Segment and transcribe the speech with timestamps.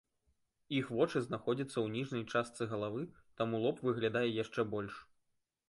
[0.77, 3.05] Іх вочы знаходзяцца ў ніжняй частцы галавы,
[3.43, 5.01] таму лоб выглядае яшчэ больш.